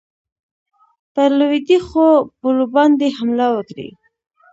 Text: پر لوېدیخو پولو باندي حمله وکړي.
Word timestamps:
پر 1.13 1.29
لوېدیخو 1.39 2.07
پولو 2.39 2.65
باندي 2.73 3.09
حمله 3.17 3.47
وکړي. 3.55 3.89